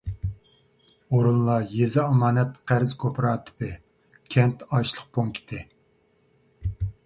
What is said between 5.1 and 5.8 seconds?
پونكىتى.